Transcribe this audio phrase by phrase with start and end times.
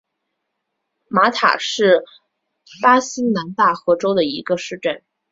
[1.09, 2.03] 马塔是
[2.81, 5.03] 巴西南大河州的一个市镇。